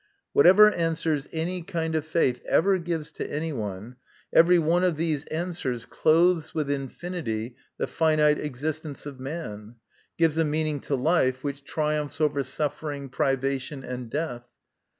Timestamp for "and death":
13.83-14.47